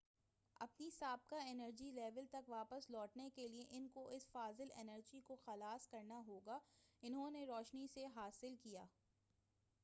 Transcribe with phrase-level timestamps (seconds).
[0.61, 5.35] اپنی سابقہ energy level تک واپس لوٹنے کے لئے ان کو اس فاضل انرجی کو
[5.45, 6.59] خلاص کرنا ہوگا
[7.03, 8.85] انہوں نے روشنی سے حا صل کیا